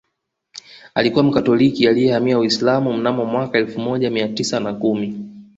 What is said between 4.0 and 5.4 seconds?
mia tisa na kumi